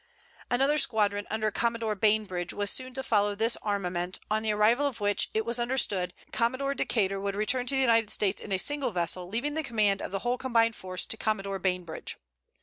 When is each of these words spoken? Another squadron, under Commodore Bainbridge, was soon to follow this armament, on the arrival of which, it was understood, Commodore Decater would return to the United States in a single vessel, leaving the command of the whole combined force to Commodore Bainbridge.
Another 0.49 0.79
squadron, 0.79 1.27
under 1.29 1.51
Commodore 1.51 1.93
Bainbridge, 1.93 2.53
was 2.53 2.71
soon 2.71 2.91
to 2.95 3.03
follow 3.03 3.35
this 3.35 3.55
armament, 3.61 4.17
on 4.31 4.41
the 4.41 4.51
arrival 4.51 4.87
of 4.87 4.99
which, 4.99 5.29
it 5.31 5.45
was 5.45 5.59
understood, 5.59 6.15
Commodore 6.31 6.73
Decater 6.73 7.19
would 7.21 7.35
return 7.35 7.67
to 7.67 7.75
the 7.75 7.81
United 7.81 8.09
States 8.09 8.41
in 8.41 8.51
a 8.51 8.57
single 8.57 8.89
vessel, 8.89 9.29
leaving 9.29 9.53
the 9.53 9.61
command 9.61 10.01
of 10.01 10.09
the 10.11 10.21
whole 10.25 10.39
combined 10.39 10.75
force 10.75 11.05
to 11.05 11.17
Commodore 11.17 11.59
Bainbridge. 11.59 12.17